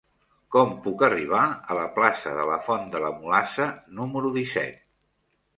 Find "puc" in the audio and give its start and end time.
0.85-1.03